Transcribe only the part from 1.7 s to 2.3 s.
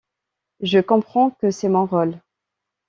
rôle.